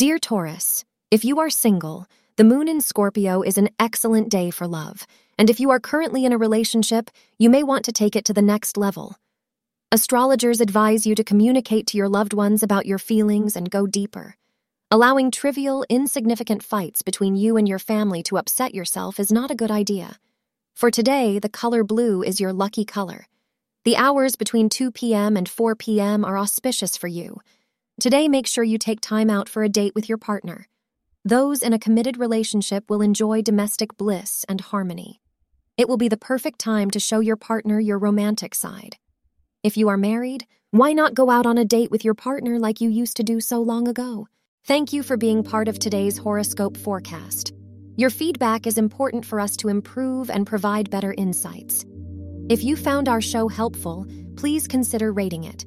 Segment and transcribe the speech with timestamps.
[0.00, 2.06] Dear Taurus, if you are single,
[2.36, 6.24] the moon in Scorpio is an excellent day for love, and if you are currently
[6.24, 9.16] in a relationship, you may want to take it to the next level.
[9.92, 14.36] Astrologers advise you to communicate to your loved ones about your feelings and go deeper.
[14.90, 19.54] Allowing trivial, insignificant fights between you and your family to upset yourself is not a
[19.54, 20.16] good idea.
[20.74, 23.26] For today, the color blue is your lucky color.
[23.84, 25.36] The hours between 2 p.m.
[25.36, 26.24] and 4 p.m.
[26.24, 27.42] are auspicious for you.
[28.00, 30.66] Today, make sure you take time out for a date with your partner.
[31.22, 35.20] Those in a committed relationship will enjoy domestic bliss and harmony.
[35.76, 38.96] It will be the perfect time to show your partner your romantic side.
[39.62, 42.80] If you are married, why not go out on a date with your partner like
[42.80, 44.26] you used to do so long ago?
[44.64, 47.52] Thank you for being part of today's horoscope forecast.
[47.96, 51.84] Your feedback is important for us to improve and provide better insights.
[52.48, 55.66] If you found our show helpful, please consider rating it.